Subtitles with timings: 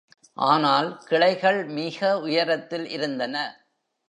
[0.37, 3.35] ஆனால், கிளைகள் மிக உயரத்தில் இருந்தன.